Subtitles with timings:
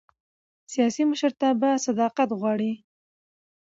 [0.71, 2.71] سیاسي مشرتابه صداقت غواړي